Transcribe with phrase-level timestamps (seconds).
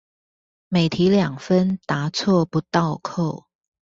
[0.67, 3.45] 每題兩分答錯不倒扣